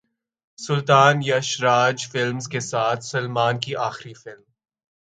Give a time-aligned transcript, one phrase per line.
[0.59, 4.43] سلطان Yash Raj films کے ساتھ سلمان کی اخری فلم